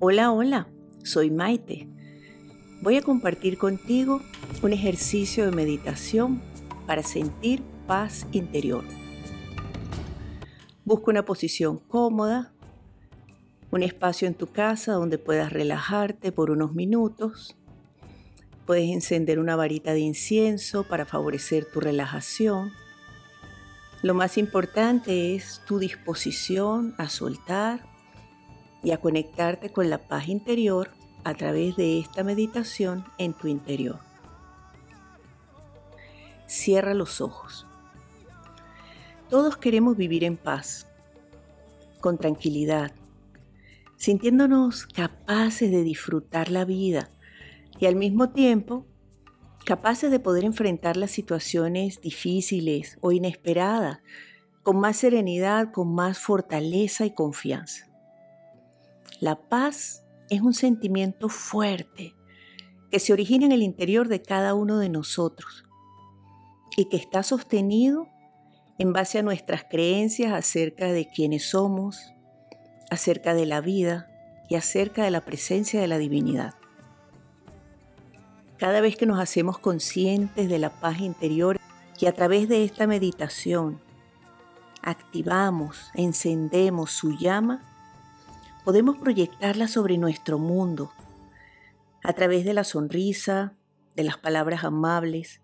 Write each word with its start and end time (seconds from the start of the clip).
Hola, 0.00 0.30
hola, 0.30 0.68
soy 1.02 1.28
Maite. 1.28 1.88
Voy 2.82 2.96
a 2.96 3.02
compartir 3.02 3.58
contigo 3.58 4.20
un 4.62 4.72
ejercicio 4.72 5.44
de 5.44 5.50
meditación 5.50 6.40
para 6.86 7.02
sentir 7.02 7.64
paz 7.88 8.24
interior. 8.30 8.84
Busca 10.84 11.10
una 11.10 11.24
posición 11.24 11.80
cómoda, 11.80 12.52
un 13.72 13.82
espacio 13.82 14.28
en 14.28 14.34
tu 14.34 14.46
casa 14.46 14.92
donde 14.92 15.18
puedas 15.18 15.52
relajarte 15.52 16.30
por 16.30 16.52
unos 16.52 16.74
minutos. 16.74 17.56
Puedes 18.66 18.88
encender 18.90 19.40
una 19.40 19.56
varita 19.56 19.94
de 19.94 20.00
incienso 20.00 20.84
para 20.84 21.06
favorecer 21.06 21.64
tu 21.64 21.80
relajación. 21.80 22.70
Lo 24.02 24.14
más 24.14 24.38
importante 24.38 25.34
es 25.34 25.60
tu 25.66 25.80
disposición 25.80 26.94
a 26.98 27.08
soltar 27.08 27.97
y 28.82 28.92
a 28.92 28.98
conectarte 28.98 29.70
con 29.70 29.90
la 29.90 29.98
paz 29.98 30.28
interior 30.28 30.90
a 31.24 31.34
través 31.34 31.76
de 31.76 31.98
esta 31.98 32.24
meditación 32.24 33.04
en 33.18 33.32
tu 33.32 33.48
interior. 33.48 33.98
Cierra 36.46 36.94
los 36.94 37.20
ojos. 37.20 37.66
Todos 39.28 39.56
queremos 39.56 39.96
vivir 39.96 40.24
en 40.24 40.36
paz, 40.36 40.86
con 42.00 42.16
tranquilidad, 42.16 42.92
sintiéndonos 43.96 44.86
capaces 44.86 45.70
de 45.70 45.82
disfrutar 45.82 46.50
la 46.50 46.64
vida 46.64 47.10
y 47.78 47.86
al 47.86 47.96
mismo 47.96 48.30
tiempo 48.30 48.86
capaces 49.66 50.10
de 50.10 50.20
poder 50.20 50.44
enfrentar 50.44 50.96
las 50.96 51.10
situaciones 51.10 52.00
difíciles 52.00 52.96
o 53.02 53.12
inesperadas 53.12 53.98
con 54.62 54.80
más 54.80 54.96
serenidad, 54.96 55.72
con 55.72 55.94
más 55.94 56.18
fortaleza 56.18 57.04
y 57.04 57.14
confianza. 57.14 57.87
La 59.20 59.36
paz 59.36 60.04
es 60.30 60.42
un 60.42 60.54
sentimiento 60.54 61.28
fuerte 61.28 62.14
que 62.90 63.00
se 63.00 63.12
origina 63.12 63.46
en 63.46 63.52
el 63.52 63.62
interior 63.62 64.06
de 64.06 64.22
cada 64.22 64.54
uno 64.54 64.78
de 64.78 64.88
nosotros 64.88 65.64
y 66.76 66.84
que 66.84 66.96
está 66.96 67.24
sostenido 67.24 68.06
en 68.78 68.92
base 68.92 69.18
a 69.18 69.22
nuestras 69.22 69.64
creencias 69.64 70.32
acerca 70.32 70.92
de 70.92 71.08
quiénes 71.08 71.50
somos, 71.50 72.12
acerca 72.90 73.34
de 73.34 73.46
la 73.46 73.60
vida 73.60 74.08
y 74.48 74.54
acerca 74.54 75.02
de 75.02 75.10
la 75.10 75.24
presencia 75.24 75.80
de 75.80 75.88
la 75.88 75.98
divinidad. 75.98 76.54
Cada 78.56 78.80
vez 78.80 78.96
que 78.96 79.06
nos 79.06 79.18
hacemos 79.18 79.58
conscientes 79.58 80.48
de 80.48 80.58
la 80.60 80.70
paz 80.70 81.00
interior 81.00 81.58
y 81.98 82.06
a 82.06 82.12
través 82.12 82.48
de 82.48 82.64
esta 82.64 82.86
meditación 82.86 83.80
activamos, 84.82 85.90
encendemos 85.94 86.92
su 86.92 87.18
llama, 87.18 87.67
podemos 88.64 88.96
proyectarla 88.96 89.68
sobre 89.68 89.98
nuestro 89.98 90.38
mundo 90.38 90.92
a 92.02 92.12
través 92.12 92.44
de 92.44 92.54
la 92.54 92.64
sonrisa, 92.64 93.54
de 93.96 94.04
las 94.04 94.18
palabras 94.18 94.64
amables, 94.64 95.40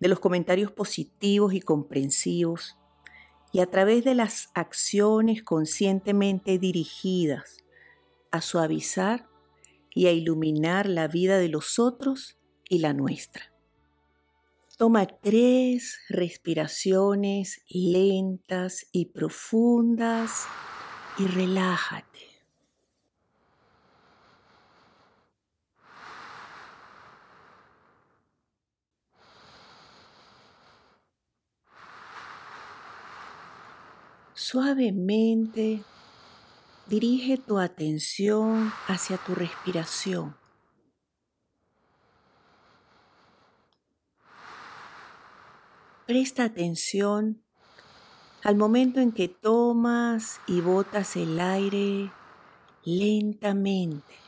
de 0.00 0.08
los 0.08 0.20
comentarios 0.20 0.72
positivos 0.72 1.54
y 1.54 1.60
comprensivos 1.60 2.78
y 3.52 3.60
a 3.60 3.66
través 3.66 4.04
de 4.04 4.14
las 4.14 4.50
acciones 4.54 5.42
conscientemente 5.42 6.58
dirigidas 6.58 7.64
a 8.30 8.40
suavizar 8.40 9.28
y 9.94 10.06
a 10.06 10.12
iluminar 10.12 10.88
la 10.88 11.08
vida 11.08 11.38
de 11.38 11.48
los 11.48 11.78
otros 11.78 12.38
y 12.68 12.80
la 12.80 12.92
nuestra. 12.92 13.52
Toma 14.76 15.06
tres 15.06 16.00
respiraciones 16.10 17.62
lentas 17.70 18.86
y 18.92 19.06
profundas 19.06 20.46
y 21.18 21.26
relájate. 21.26 22.05
Suavemente 34.38 35.82
dirige 36.90 37.38
tu 37.38 37.58
atención 37.58 38.70
hacia 38.86 39.16
tu 39.16 39.34
respiración. 39.34 40.36
Presta 46.06 46.44
atención 46.44 47.42
al 48.44 48.56
momento 48.56 49.00
en 49.00 49.10
que 49.10 49.28
tomas 49.28 50.38
y 50.46 50.60
botas 50.60 51.16
el 51.16 51.40
aire 51.40 52.12
lentamente. 52.84 54.25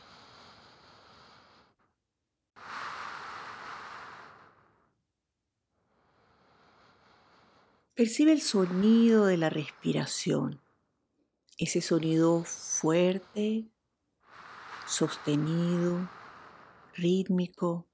Percibe 7.99 8.31
el 8.31 8.39
sonido 8.39 9.25
de 9.25 9.35
la 9.35 9.49
respiración, 9.49 10.61
ese 11.57 11.81
sonido 11.81 12.45
fuerte, 12.45 13.65
sostenido, 14.87 16.09
rítmico, 16.95 17.85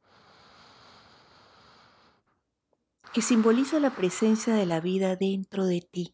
que 3.16 3.24
simboliza 3.24 3.80
la 3.80 3.96
presencia 3.96 4.54
de 4.54 4.68
la 4.68 4.80
vida 4.80 5.16
dentro 5.16 5.66
de 5.66 5.82
ti. 5.82 6.14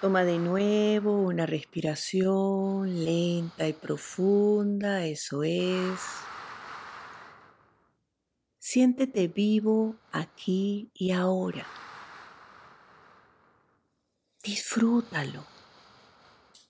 Toma 0.00 0.22
de 0.22 0.38
nuevo 0.38 1.22
una 1.22 1.44
respiración 1.44 3.04
lenta 3.04 3.66
y 3.66 3.72
profunda, 3.72 5.04
eso 5.04 5.42
es. 5.42 5.98
Siéntete 8.60 9.26
vivo 9.26 9.96
aquí 10.12 10.88
y 10.94 11.10
ahora. 11.10 11.66
Disfrútalo. 14.44 15.44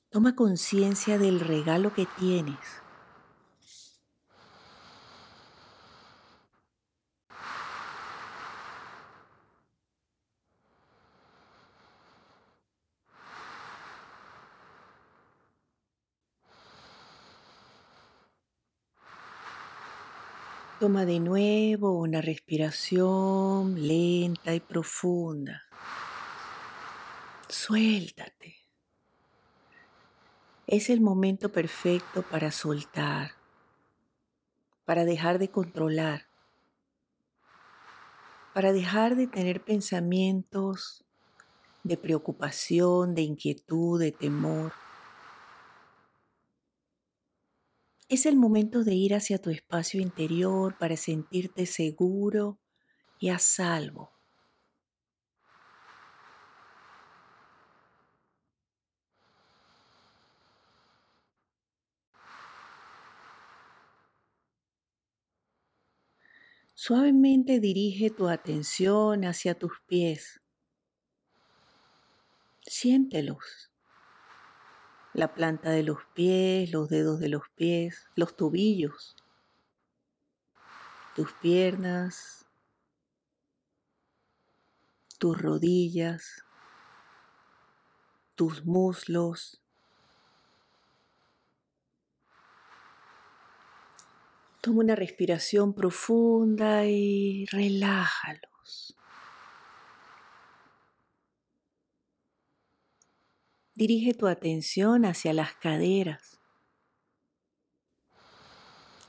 Toma 0.08 0.34
conciencia 0.34 1.18
del 1.18 1.40
regalo 1.40 1.92
que 1.92 2.06
tienes. 2.18 2.56
Toma 20.78 21.04
de 21.04 21.18
nuevo 21.18 21.98
una 21.98 22.20
respiración 22.20 23.88
lenta 23.88 24.54
y 24.54 24.60
profunda. 24.60 25.64
Suéltate. 27.48 28.58
Es 30.68 30.88
el 30.88 31.00
momento 31.00 31.50
perfecto 31.50 32.22
para 32.22 32.52
soltar, 32.52 33.32
para 34.84 35.04
dejar 35.04 35.40
de 35.40 35.50
controlar, 35.50 36.28
para 38.54 38.72
dejar 38.72 39.16
de 39.16 39.26
tener 39.26 39.64
pensamientos 39.64 41.04
de 41.82 41.96
preocupación, 41.96 43.16
de 43.16 43.22
inquietud, 43.22 43.98
de 43.98 44.12
temor 44.12 44.72
Es 48.10 48.26
el 48.26 48.36
momento 48.36 48.84
de 48.84 48.94
ir 48.94 49.14
hacia 49.14 49.38
tu 49.40 49.48
espacio 49.48 50.00
interior 50.00 50.76
para 50.78 50.96
sentirte 50.96 51.64
seguro 51.64 52.58
y 53.20 53.30
a 53.30 53.38
salvo. 53.38 54.10
Suavemente 66.74 67.60
dirige 67.60 68.08
tu 68.08 68.26
atención 68.26 69.26
hacia 69.26 69.54
tus 69.58 69.82
pies. 69.86 70.40
Siéntelos 72.76 73.68
la 75.18 75.34
planta 75.34 75.70
de 75.70 75.82
los 75.82 75.98
pies, 76.14 76.70
los 76.70 76.88
dedos 76.88 77.18
de 77.18 77.28
los 77.28 77.42
pies, 77.56 78.06
los 78.14 78.36
tobillos, 78.36 79.16
tus 81.16 81.32
piernas, 81.32 82.46
tus 85.18 85.36
rodillas, 85.42 86.44
tus 88.36 88.64
muslos. 88.64 89.60
Toma 94.60 94.84
una 94.84 94.94
respiración 94.94 95.74
profunda 95.74 96.84
y 96.86 97.44
relájalos. 97.46 98.96
Dirige 103.78 104.12
tu 104.12 104.26
atención 104.26 105.04
hacia 105.04 105.32
las 105.32 105.54
caderas, 105.54 106.40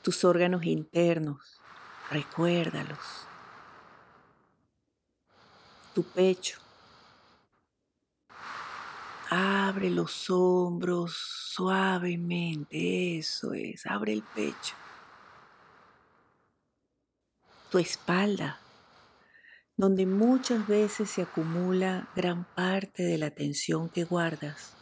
tus 0.04 0.24
órganos 0.24 0.64
internos, 0.64 1.60
recuérdalos, 2.12 3.26
tu 5.96 6.04
pecho. 6.04 6.60
Abre 9.32 9.90
los 9.90 10.30
hombros 10.30 11.16
suavemente, 11.16 13.18
eso 13.18 13.54
es, 13.54 13.88
abre 13.88 14.14
el 14.14 14.22
pecho. 14.22 14.76
Tu 17.72 17.80
espalda, 17.80 18.60
donde 19.80 20.06
muchas 20.06 20.68
veces 20.68 21.10
se 21.10 21.22
acumula 21.22 22.10
gran 22.14 22.44
parte 22.44 23.04
de 23.04 23.18
la 23.18 23.32
tensión 23.32 23.88
que 23.88 24.04
guardas. 24.04 24.76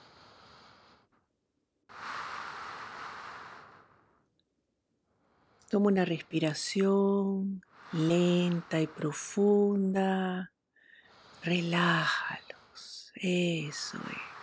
Toma 5.70 5.90
una 5.90 6.04
respiración 6.04 7.62
lenta 7.92 8.82
y 8.82 8.88
profunda. 8.88 10.52
Relájalos. 11.44 13.12
Eso 13.18 14.00
es. 14.00 14.37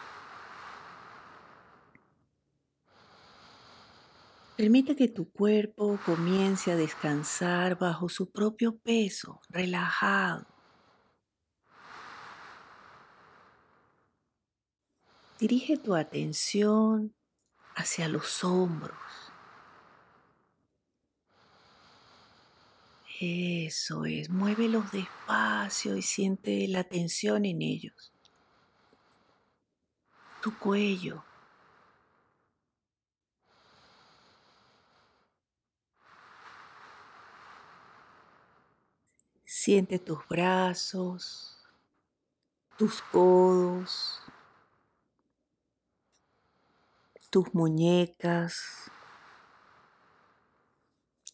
Permite 4.56 4.94
que 4.94 5.08
tu 5.08 5.28
cuerpo 5.32 5.98
comience 6.06 6.70
a 6.70 6.76
descansar 6.76 7.76
bajo 7.76 8.08
su 8.08 8.30
propio 8.30 8.76
peso, 8.76 9.40
relajado. 9.48 10.46
Dirige 15.40 15.76
tu 15.76 15.96
atención 15.96 17.12
hacia 17.74 18.06
los 18.06 18.44
hombros. 18.44 18.96
Eso 23.20 24.04
es, 24.04 24.30
muévelos 24.30 24.92
despacio 24.92 25.96
y 25.96 26.02
siente 26.02 26.68
la 26.68 26.84
tensión 26.84 27.44
en 27.44 27.60
ellos. 27.60 28.12
Tu 30.40 30.56
cuello. 30.58 31.24
Siente 39.64 39.98
tus 39.98 40.18
brazos, 40.28 41.56
tus 42.76 43.00
codos, 43.00 44.20
tus 47.30 47.54
muñecas, 47.54 48.90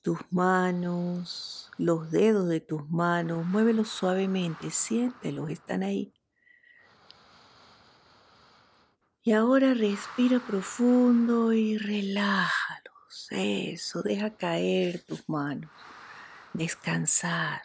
tus 0.00 0.20
manos, 0.30 1.72
los 1.76 2.12
dedos 2.12 2.48
de 2.48 2.60
tus 2.60 2.88
manos, 2.88 3.44
muévelos 3.46 3.88
suavemente, 3.88 4.70
siéntelos, 4.70 5.50
están 5.50 5.82
ahí. 5.82 6.14
Y 9.24 9.32
ahora 9.32 9.74
respira 9.74 10.38
profundo 10.38 11.52
y 11.52 11.78
relájalos. 11.78 13.26
Eso, 13.32 14.02
deja 14.02 14.36
caer 14.36 15.02
tus 15.02 15.28
manos. 15.28 15.68
Descansar. 16.52 17.62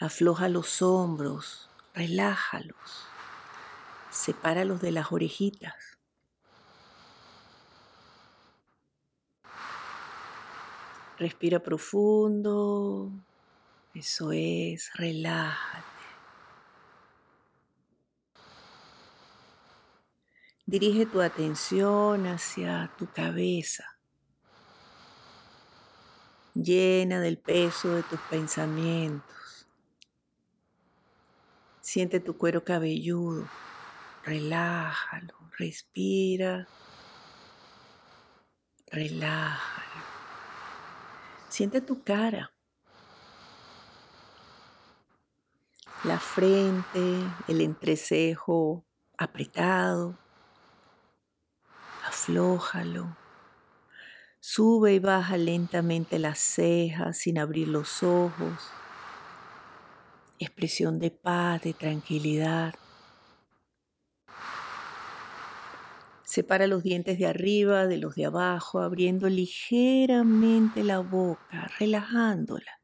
Afloja 0.00 0.48
los 0.48 0.82
hombros, 0.82 1.70
relájalos, 1.94 3.06
sepáralos 4.10 4.80
de 4.80 4.90
las 4.90 5.12
orejitas. 5.12 5.74
Respira 11.16 11.60
profundo, 11.60 13.12
eso 13.94 14.32
es, 14.32 14.90
relájate. 14.94 15.84
Dirige 20.66 21.06
tu 21.06 21.20
atención 21.20 22.26
hacia 22.26 22.90
tu 22.98 23.06
cabeza, 23.12 23.96
llena 26.54 27.20
del 27.20 27.38
peso 27.38 27.90
de 27.90 28.02
tus 28.02 28.18
pensamientos. 28.22 29.43
Siente 31.84 32.18
tu 32.18 32.38
cuero 32.38 32.64
cabelludo, 32.64 33.46
relájalo, 34.24 35.34
respira, 35.58 36.66
relájalo. 38.86 40.02
Siente 41.50 41.82
tu 41.82 42.02
cara, 42.02 42.54
la 46.04 46.18
frente, 46.18 47.20
el 47.48 47.60
entrecejo 47.60 48.86
apretado, 49.18 50.16
aflójalo. 52.06 53.14
Sube 54.40 54.94
y 54.94 55.00
baja 55.00 55.36
lentamente 55.36 56.18
las 56.18 56.38
cejas 56.38 57.18
sin 57.18 57.38
abrir 57.38 57.68
los 57.68 58.02
ojos 58.02 58.72
expresión 60.44 60.98
de 60.98 61.10
paz, 61.10 61.62
de 61.62 61.74
tranquilidad. 61.74 62.74
Separa 66.24 66.66
los 66.66 66.82
dientes 66.82 67.18
de 67.18 67.26
arriba 67.26 67.86
de 67.86 67.98
los 67.98 68.14
de 68.14 68.26
abajo, 68.26 68.80
abriendo 68.80 69.28
ligeramente 69.28 70.82
la 70.82 70.98
boca, 70.98 71.70
relajándola. 71.78 72.80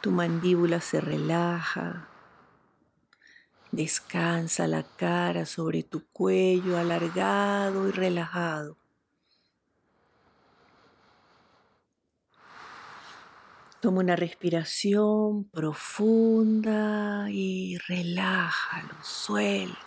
Tu 0.00 0.10
mandíbula 0.10 0.80
se 0.80 1.00
relaja. 1.00 2.08
Descansa 3.70 4.66
la 4.66 4.82
cara 4.82 5.44
sobre 5.44 5.82
tu 5.82 6.06
cuello 6.08 6.78
alargado 6.78 7.88
y 7.88 7.92
relajado. 7.92 8.76
Toma 13.80 14.00
una 14.00 14.16
respiración 14.16 15.44
profunda 15.50 17.28
y 17.30 17.78
relájalos, 17.86 19.06
suéltalos. 19.06 19.78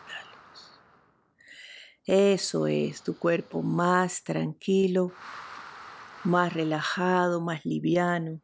Eso 2.05 2.67
es 2.67 3.03
tu 3.03 3.17
cuerpo 3.17 3.62
más 3.62 4.24
tranquilo, 4.24 5.12
más 6.24 6.53
relajado, 6.53 7.41
más 7.41 7.65
liviano. 7.65 8.39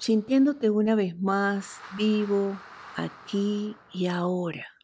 Sintiéndote 0.00 0.70
una 0.70 0.96
vez 0.96 1.16
más 1.20 1.78
vivo 1.96 2.56
aquí 2.96 3.76
y 3.92 4.08
ahora. 4.08 4.79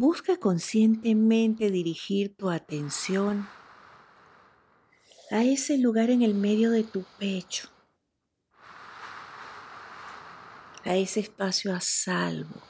Busca 0.00 0.36
conscientemente 0.36 1.72
dirigir 1.72 2.36
tu 2.36 2.50
atención 2.50 3.48
a 5.32 5.42
ese 5.42 5.76
lugar 5.76 6.10
en 6.10 6.22
el 6.22 6.34
medio 6.34 6.70
de 6.70 6.84
tu 6.84 7.04
pecho, 7.18 7.68
a 10.84 10.94
ese 10.94 11.18
espacio 11.18 11.74
a 11.74 11.80
salvo, 11.80 12.62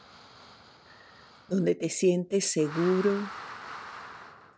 donde 1.50 1.74
te 1.74 1.90
sientes 1.90 2.46
seguro, 2.46 3.28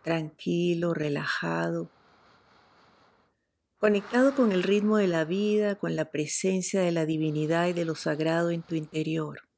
tranquilo, 0.01 0.93
relajado, 0.93 1.91
conectado 3.79 4.33
con 4.33 4.53
el 4.53 4.63
ritmo 4.63 4.95
de 4.95 5.07
la 5.07 5.25
vida, 5.25 5.75
con 5.75 5.97
la 5.97 6.09
presencia 6.09 6.79
de 6.79 6.93
la 6.93 7.05
divinidad 7.05 7.67
y 7.67 7.73
de 7.73 7.83
lo 7.83 7.95
sagrado 7.95 8.49
en 8.49 8.61
tu 8.61 8.75
interior. 8.75 9.50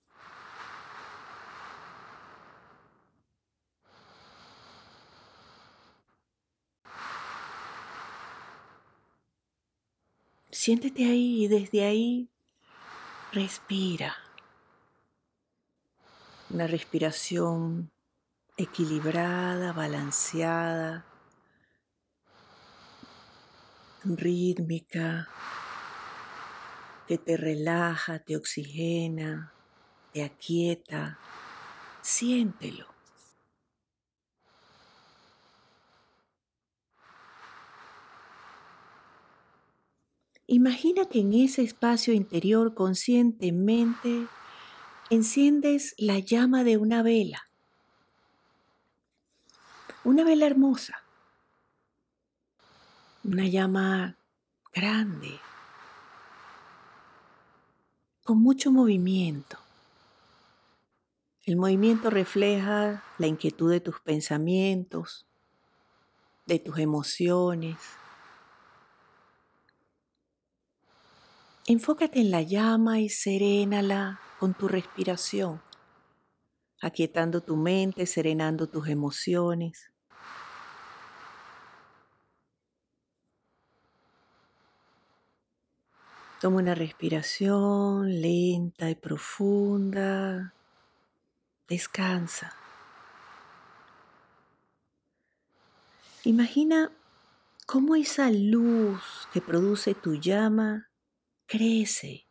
Siéntete 10.63 11.03
ahí 11.03 11.43
y 11.43 11.47
desde 11.49 11.83
ahí 11.83 12.29
respira. 13.33 14.15
Una 16.51 16.67
respiración 16.67 17.91
equilibrada, 18.55 19.73
balanceada, 19.73 21.05
rítmica, 24.05 25.27
que 27.09 27.17
te 27.17 27.35
relaja, 27.35 28.19
te 28.19 28.37
oxigena, 28.37 29.51
te 30.13 30.23
aquieta. 30.23 31.19
Siéntelo. 32.01 32.92
Imagina 40.47 41.05
que 41.05 41.19
en 41.19 41.33
ese 41.33 41.61
espacio 41.61 42.13
interior 42.13 42.73
conscientemente 42.73 44.27
enciendes 45.09 45.95
la 45.97 46.19
llama 46.19 46.63
de 46.63 46.77
una 46.77 47.01
vela. 47.01 47.47
Una 50.03 50.25
vela 50.25 50.45
hermosa. 50.45 51.01
Una 53.23 53.47
llama 53.47 54.17
grande. 54.73 55.39
Con 58.25 58.39
mucho 58.39 58.69
movimiento. 58.69 59.57
El 61.45 61.55
movimiento 61.55 62.09
refleja 62.09 63.03
la 63.17 63.27
inquietud 63.27 63.71
de 63.71 63.79
tus 63.79 64.01
pensamientos, 64.01 65.25
de 66.45 66.59
tus 66.59 66.79
emociones. 66.79 67.77
Enfócate 71.65 72.19
en 72.19 72.29
la 72.29 72.41
llama 72.41 72.99
y 72.99 73.07
serénala 73.07 74.19
con 74.37 74.53
tu 74.53 74.67
respiración, 74.67 75.61
aquietando 76.81 77.39
tu 77.39 77.55
mente, 77.55 78.05
serenando 78.05 78.67
tus 78.67 78.89
emociones. 78.89 79.89
Toma 86.41 86.57
una 86.57 86.75
respiración 86.75 88.19
lenta 88.19 88.89
y 88.89 88.95
profunda. 88.95 90.53
Descansa. 91.69 92.53
Imagina 96.25 96.91
cómo 97.65 97.95
esa 97.95 98.29
luz 98.31 99.29
que 99.31 99.39
produce 99.39 99.93
tu 99.93 100.15
llama 100.15 100.89
crece, 101.45 102.27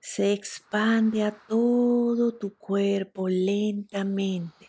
se 0.00 0.32
expande 0.32 1.22
a 1.22 1.30
todo 1.46 2.36
tu 2.36 2.56
cuerpo 2.56 3.28
lentamente. 3.28 4.68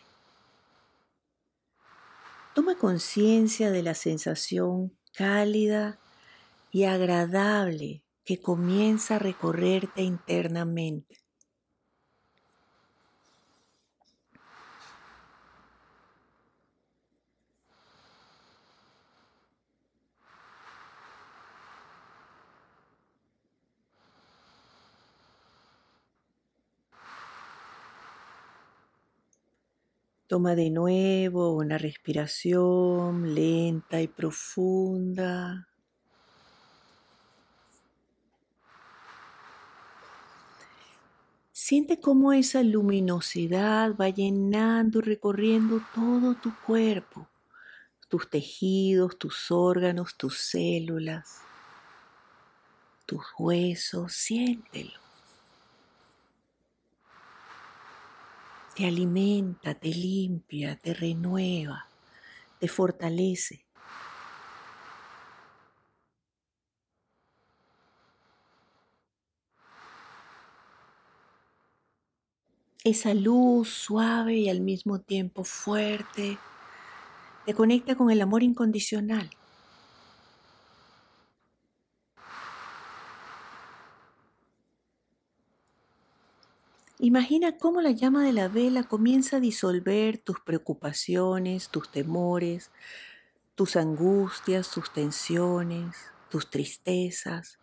Toma 2.54 2.76
conciencia 2.76 3.70
de 3.70 3.82
la 3.82 3.94
sensación 3.94 4.96
cálida 5.12 5.98
y 6.70 6.84
agradable 6.84 8.04
que 8.24 8.40
comienza 8.40 9.16
a 9.16 9.20
recorrerte 9.20 10.02
internamente. 10.02 11.19
Toma 30.30 30.54
de 30.54 30.70
nuevo 30.70 31.56
una 31.56 31.76
respiración 31.76 33.34
lenta 33.34 34.00
y 34.00 34.06
profunda. 34.06 35.66
Siente 41.50 41.98
cómo 41.98 42.32
esa 42.32 42.62
luminosidad 42.62 43.96
va 43.96 44.08
llenando 44.10 45.00
y 45.00 45.02
recorriendo 45.02 45.82
todo 45.92 46.36
tu 46.36 46.54
cuerpo, 46.64 47.26
tus 48.08 48.30
tejidos, 48.30 49.18
tus 49.18 49.50
órganos, 49.50 50.16
tus 50.16 50.38
células, 50.38 51.40
tus 53.04 53.24
huesos, 53.36 54.12
siéntelo. 54.12 55.09
Te 58.80 58.86
alimenta, 58.86 59.74
te 59.74 59.90
limpia, 59.90 60.74
te 60.74 60.94
renueva, 60.94 61.84
te 62.58 62.66
fortalece. 62.66 63.66
Esa 72.82 73.12
luz 73.12 73.68
suave 73.68 74.38
y 74.38 74.48
al 74.48 74.62
mismo 74.62 74.98
tiempo 74.98 75.44
fuerte 75.44 76.38
te 77.44 77.52
conecta 77.52 77.96
con 77.96 78.10
el 78.10 78.22
amor 78.22 78.42
incondicional. 78.42 79.28
Imagina 87.10 87.58
cómo 87.58 87.80
la 87.80 87.90
llama 87.90 88.22
de 88.24 88.32
la 88.32 88.46
vela 88.46 88.84
comienza 88.84 89.38
a 89.38 89.40
disolver 89.40 90.18
tus 90.18 90.38
preocupaciones, 90.38 91.68
tus 91.68 91.90
temores, 91.90 92.70
tus 93.56 93.74
angustias, 93.74 94.70
tus 94.70 94.92
tensiones, 94.92 95.96
tus 96.30 96.48
tristezas, 96.48 97.58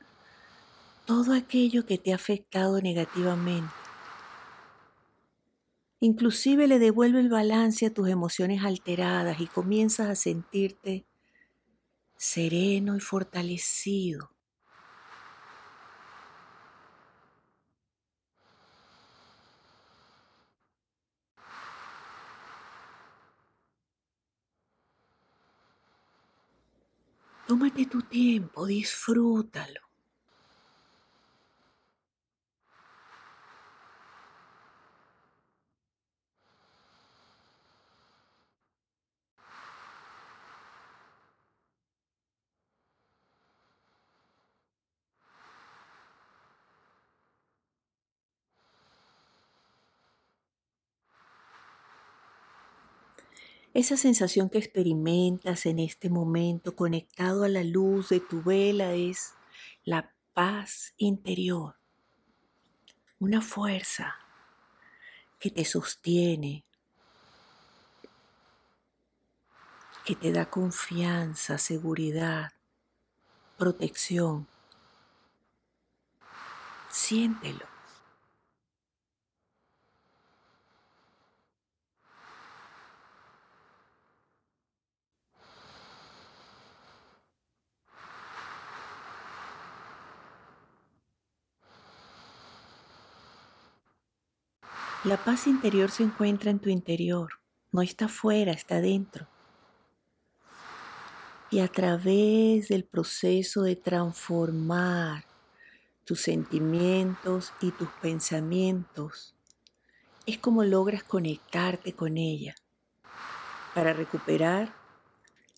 todo 1.06 1.34
aquello 1.34 1.86
que 1.86 1.98
te 1.98 2.12
ha 2.12 2.16
afectado 2.16 2.82
negativamente. 2.82 3.72
Inclusive 6.01 6.68
le 6.68 6.77
devuelve 6.77 7.22
el 7.22 7.30
balance 7.30 7.86
a 7.86 7.94
tus 7.94 8.10
emociones 8.10 8.66
alteradas 8.66 9.39
y 9.39 9.48
comienzas 9.48 10.10
a 10.10 10.16
sentirte 10.16 11.06
sereno 12.18 12.98
y 12.98 13.00
fortalecido 13.00 14.37
Tómate 27.48 27.86
tu 27.86 28.01
tiempo, 28.01 28.66
disfrútalo. 28.68 29.87
Esa 53.77 53.96
sensación 53.96 54.50
que 54.50 54.57
experimentas 54.57 55.67
en 55.67 55.77
este 55.77 56.10
momento 56.10 56.75
conectado 56.75 57.43
a 57.43 57.48
la 57.48 57.63
luz 57.63 58.10
de 58.10 58.19
tu 58.19 58.41
vela 58.41 58.93
es 58.93 59.36
la 59.84 60.12
paz 60.34 60.96
interior, 60.98 61.75
una 63.19 63.39
fuerza 63.39 64.15
que 65.39 65.51
te 65.51 65.63
sostiene, 65.63 66.65
que 70.05 70.15
te 70.15 70.31
da 70.31 70.50
confianza, 70.50 71.60
seguridad, 71.60 72.53
protección. 73.60 74.48
Siéntelo. 76.89 77.76
La 95.07 95.15
paz 95.15 95.47
interior 95.47 95.89
se 95.89 96.03
encuentra 96.03 96.51
en 96.51 96.59
tu 96.59 96.69
interior, 96.69 97.39
no 97.71 97.81
está 97.81 98.09
fuera, 98.09 98.51
está 98.51 98.81
dentro. 98.81 99.25
Y 101.49 101.61
a 101.61 101.69
través 101.69 102.67
del 102.67 102.83
proceso 102.83 103.61
de 103.61 103.77
transformar 103.77 105.23
tus 106.03 106.19
sentimientos 106.19 107.53
y 107.61 107.71
tus 107.71 107.87
pensamientos, 108.01 109.33
es 110.25 110.39
como 110.39 110.65
logras 110.65 111.03
conectarte 111.03 111.93
con 111.93 112.17
ella 112.17 112.55
para 113.73 113.93
recuperar 113.93 114.73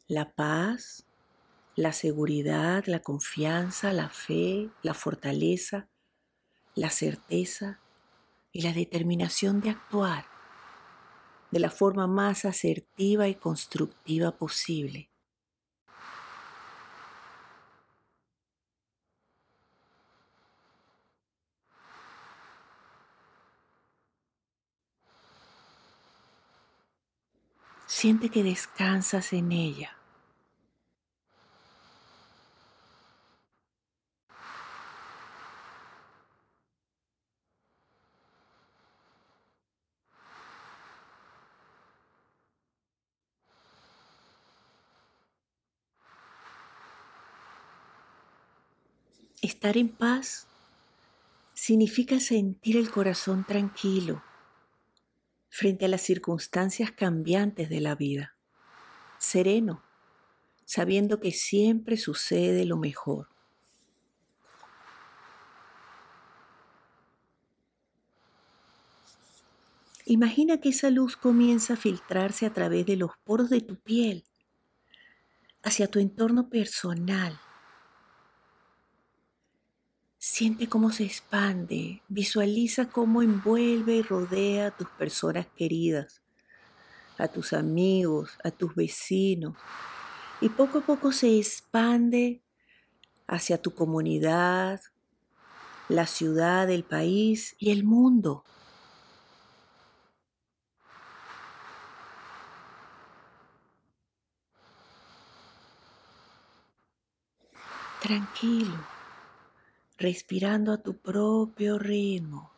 la 0.07 0.31
paz, 0.31 1.07
la 1.75 1.91
seguridad, 1.91 2.83
la 2.85 2.99
confianza, 2.99 3.93
la 3.93 4.09
fe, 4.09 4.69
la 4.83 4.93
fortaleza, 4.93 5.87
la 6.75 6.91
certeza 6.91 7.79
y 8.51 8.61
la 8.61 8.73
determinación 8.73 9.61
de 9.61 9.71
actuar 9.71 10.25
de 11.51 11.59
la 11.59 11.69
forma 11.69 12.07
más 12.07 12.45
asertiva 12.45 13.27
y 13.27 13.35
constructiva 13.35 14.31
posible. 14.37 15.09
Siente 27.87 28.29
que 28.29 28.43
descansas 28.43 29.33
en 29.33 29.51
ella. 29.51 29.98
Estar 49.69 49.81
en 49.81 49.89
paz 49.89 50.47
significa 51.53 52.19
sentir 52.19 52.75
el 52.75 52.89
corazón 52.89 53.45
tranquilo 53.45 54.23
frente 55.47 55.85
a 55.85 55.87
las 55.87 56.01
circunstancias 56.01 56.91
cambiantes 56.91 57.69
de 57.69 57.79
la 57.79 57.93
vida, 57.93 58.33
sereno, 59.19 59.83
sabiendo 60.65 61.19
que 61.19 61.31
siempre 61.31 61.97
sucede 61.97 62.65
lo 62.65 62.77
mejor. 62.77 63.27
Imagina 70.05 70.59
que 70.59 70.69
esa 70.69 70.89
luz 70.89 71.15
comienza 71.15 71.75
a 71.75 71.77
filtrarse 71.77 72.47
a 72.47 72.53
través 72.53 72.87
de 72.87 72.95
los 72.95 73.11
poros 73.23 73.51
de 73.51 73.61
tu 73.61 73.75
piel 73.75 74.25
hacia 75.61 75.85
tu 75.85 75.99
entorno 75.99 76.49
personal 76.49 77.39
Siente 80.39 80.69
cómo 80.69 80.89
se 80.93 81.03
expande, 81.03 82.01
visualiza 82.07 82.89
cómo 82.89 83.21
envuelve 83.21 83.95
y 83.95 84.01
rodea 84.01 84.67
a 84.67 84.71
tus 84.71 84.87
personas 84.91 85.47
queridas, 85.57 86.21
a 87.17 87.27
tus 87.27 87.51
amigos, 87.51 88.37
a 88.45 88.49
tus 88.49 88.73
vecinos, 88.73 89.53
y 90.39 90.47
poco 90.47 90.77
a 90.77 90.85
poco 90.85 91.11
se 91.11 91.37
expande 91.37 92.41
hacia 93.27 93.61
tu 93.61 93.75
comunidad, 93.75 94.79
la 95.89 96.07
ciudad, 96.07 96.69
el 96.69 96.85
país 96.85 97.57
y 97.59 97.71
el 97.71 97.83
mundo. 97.83 98.45
Tranquilo 108.01 108.98
respirando 109.99 110.71
a 110.71 110.77
tu 110.77 110.97
propio 110.97 111.77
ritmo, 111.77 112.49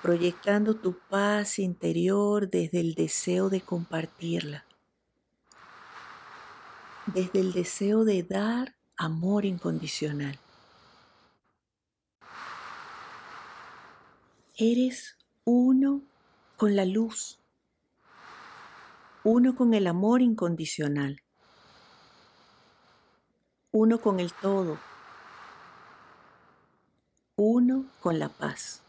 proyectando 0.00 0.74
tu 0.74 0.98
paz 0.98 1.58
interior 1.58 2.48
desde 2.48 2.80
el 2.80 2.94
deseo 2.94 3.50
de 3.50 3.60
compartirla, 3.60 4.64
desde 7.04 7.40
el 7.40 7.52
deseo 7.52 8.04
de 8.04 8.22
dar 8.22 8.74
amor 8.96 9.44
incondicional. 9.44 10.38
Eres 14.56 15.18
uno 15.44 16.00
con 16.56 16.74
la 16.74 16.86
luz, 16.86 17.38
uno 19.24 19.54
con 19.54 19.74
el 19.74 19.86
amor 19.86 20.22
incondicional, 20.22 21.20
uno 23.72 24.00
con 24.00 24.20
el 24.20 24.32
todo 24.32 24.78
uno 27.36 27.86
con 28.00 28.20
la 28.20 28.28
paz. 28.28 28.83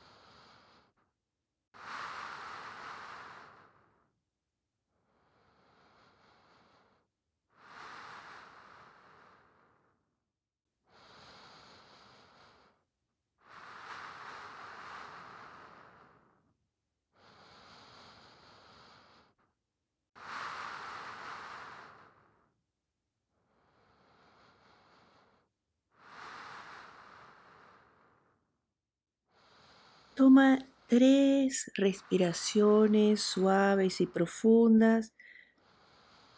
Toma 30.16 30.66
tres 30.88 31.72
respiraciones 31.76 33.20
suaves 33.22 34.00
y 34.00 34.08
profundas 34.08 35.14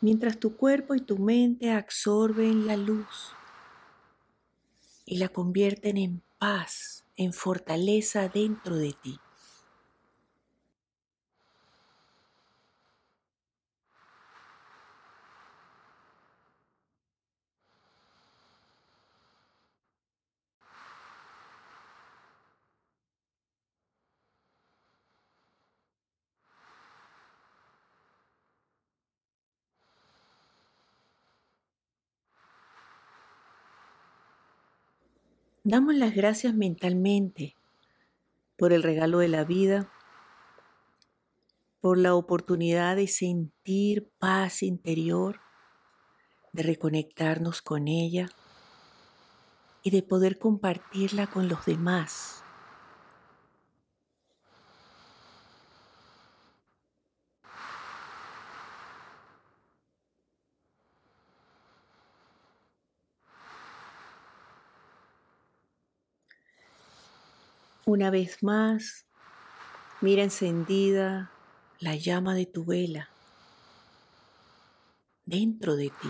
mientras 0.02 0.40
tu 0.40 0.58
cuerpo 0.58 0.96
y 0.96 1.02
tu 1.02 1.20
mente 1.20 1.72
absorben 1.72 2.66
la 2.66 2.76
luz 2.76 3.34
y 5.06 5.18
la 5.18 5.30
convierten 5.30 5.98
en 5.98 6.24
paz, 6.40 7.06
en 7.18 7.34
fortaleza 7.34 8.28
dentro 8.30 8.76
de 8.76 8.94
ti. 8.94 9.20
Damos 35.70 35.96
las 35.96 36.16
gracias 36.16 36.54
mentalmente 36.54 37.58
por 38.56 38.72
el 38.72 38.84
regalo 38.84 39.18
de 39.18 39.28
la 39.28 39.44
vida, 39.44 39.92
por 41.82 41.98
la 41.98 42.16
oportunidad 42.16 42.96
de 42.96 43.10
sentir 43.10 44.10
paz 44.18 44.64
interior, 44.64 45.42
de 46.54 46.64
reconectarnos 46.64 47.62
con 47.62 47.90
ella 47.90 48.30
y 49.84 49.90
de 49.90 50.04
poder 50.04 50.40
compartirla 50.40 51.28
con 51.28 51.50
los 51.50 51.66
demás. 51.66 52.46
Una 67.90 68.10
vez 68.10 68.44
más, 68.44 69.06
mira 70.02 70.22
encendida 70.22 71.32
la 71.80 71.96
llama 71.96 72.36
de 72.36 72.46
tu 72.46 72.66
vela 72.66 73.08
dentro 75.24 75.78
de 75.78 75.86
ti. 75.86 76.10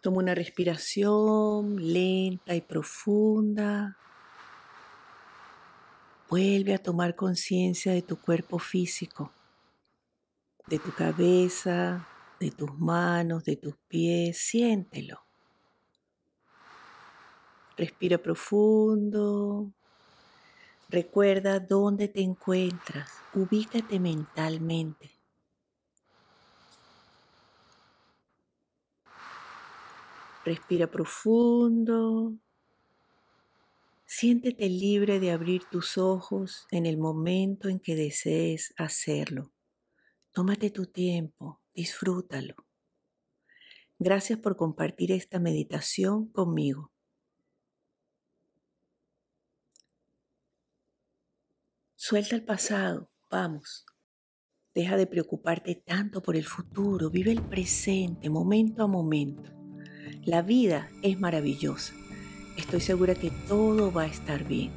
Toma 0.00 0.20
una 0.20 0.34
respiración 0.34 1.76
lenta 1.92 2.54
y 2.54 2.62
profunda. 2.62 3.98
Vuelve 6.30 6.72
a 6.72 6.82
tomar 6.82 7.14
conciencia 7.14 7.92
de 7.92 8.00
tu 8.00 8.18
cuerpo 8.18 8.58
físico, 8.58 9.30
de 10.66 10.78
tu 10.78 10.94
cabeza, 10.94 12.08
de 12.40 12.50
tus 12.50 12.78
manos, 12.78 13.44
de 13.44 13.56
tus 13.56 13.76
pies, 13.88 14.38
siéntelo. 14.38 15.20
Respira 17.76 18.18
profundo. 18.18 19.72
Recuerda 20.88 21.58
dónde 21.58 22.08
te 22.08 22.20
encuentras. 22.20 23.10
Ubícate 23.34 23.98
mentalmente. 23.98 25.10
Respira 30.44 30.86
profundo. 30.86 32.34
Siéntete 34.04 34.68
libre 34.68 35.18
de 35.18 35.32
abrir 35.32 35.64
tus 35.64 35.98
ojos 35.98 36.66
en 36.70 36.86
el 36.86 36.98
momento 36.98 37.68
en 37.68 37.80
que 37.80 37.96
desees 37.96 38.72
hacerlo. 38.76 39.50
Tómate 40.32 40.70
tu 40.70 40.86
tiempo, 40.86 41.60
disfrútalo. 41.74 42.54
Gracias 43.98 44.38
por 44.38 44.56
compartir 44.56 45.12
esta 45.12 45.38
meditación 45.38 46.28
conmigo. 46.28 46.92
Suelta 51.94 52.36
el 52.36 52.44
pasado, 52.44 53.10
vamos. 53.30 53.86
Deja 54.74 54.96
de 54.96 55.06
preocuparte 55.06 55.76
tanto 55.76 56.20
por 56.20 56.36
el 56.36 56.44
futuro, 56.44 57.08
vive 57.08 57.30
el 57.30 57.40
presente, 57.42 58.28
momento 58.28 58.82
a 58.82 58.86
momento. 58.88 59.50
La 60.24 60.42
vida 60.42 60.90
es 61.02 61.18
maravillosa. 61.18 61.94
Estoy 62.58 62.80
segura 62.80 63.14
que 63.14 63.30
todo 63.48 63.92
va 63.92 64.02
a 64.02 64.06
estar 64.06 64.44
bien. 64.44 64.72